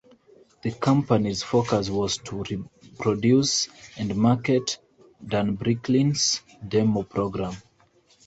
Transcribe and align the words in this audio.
The 0.63 0.71
company's 0.71 1.43
focus 1.43 1.91
was 1.91 2.17
to 2.17 2.43
produce 2.97 3.69
and 3.95 4.15
market 4.15 4.79
"Dan 5.23 5.55
Bricklin's 5.57 6.41
Demo 6.67 7.03
Program". 7.03 7.53